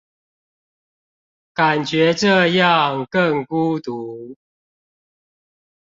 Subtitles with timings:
[1.53, 4.35] 感覺這樣更孤獨